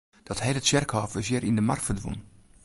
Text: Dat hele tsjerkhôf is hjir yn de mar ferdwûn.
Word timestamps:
Dat 0.27 0.41
hele 0.45 0.59
tsjerkhôf 0.63 1.13
is 1.21 1.27
hjir 1.29 1.43
yn 1.49 1.57
de 1.59 1.63
mar 1.65 1.81
ferdwûn. 1.85 2.19